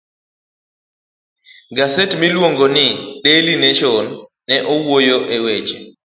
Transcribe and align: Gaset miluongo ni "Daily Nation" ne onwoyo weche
Gaset 1.77 2.11
miluongo 2.21 2.67
ni 2.75 2.85
"Daily 3.23 3.55
Nation" 3.63 4.05
ne 4.47 4.55
onwoyo 4.73 5.15
weche 5.45 5.77